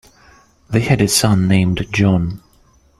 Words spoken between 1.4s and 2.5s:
named John.